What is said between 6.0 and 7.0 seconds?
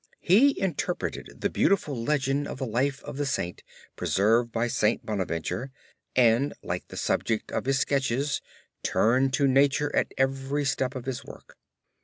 and like the